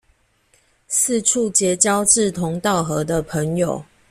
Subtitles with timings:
[0.87, 3.85] 四處結交志同道合的朋友